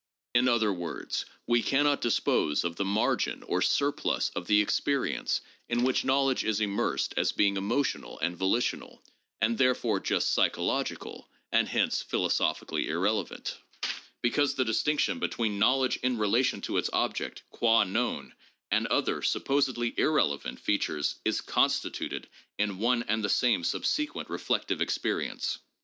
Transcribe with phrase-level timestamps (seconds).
[0.33, 5.41] In other words, we can not dispose of the 'margin' or 'surplus' of the experience
[5.69, 8.35] in which knowledge is im PSYCHOLOGY AND SCIENTIFIC METHODS 257 mersed as being emotional and
[8.35, 9.03] volitional
[9.41, 13.59] (and therefore just psycho logical, and hence philosophically irrelevant)
[14.23, 18.33] because the distinction between knowledge in relation to its object, qua known,
[18.71, 22.27] and other, supposedly irrelevant, features is constituted
[22.57, 25.59] in one and the same subsequent reflective experience.